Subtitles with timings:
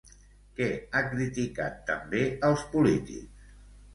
[0.59, 3.55] Què ha criticat també als polítics?